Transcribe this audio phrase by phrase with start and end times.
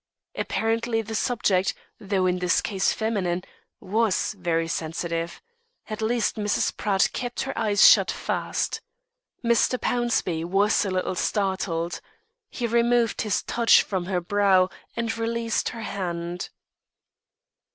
[0.33, 3.43] Apparently the subject, though in this case feminine,
[3.79, 5.43] was very sensitive.
[5.91, 6.75] At least Mrs.
[6.75, 8.81] Pratt kept her eyes shut fast.
[9.45, 9.77] Mr.
[9.77, 12.01] Pownceby was a little startled.
[12.49, 16.49] He removed his touch from her brow and released her hand.